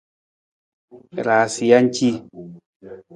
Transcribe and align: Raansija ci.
Raansija 1.25 1.79
ci. 1.95 2.09